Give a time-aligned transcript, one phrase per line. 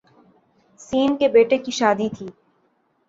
[0.79, 2.27] س کے بیٹے کی شادی تھی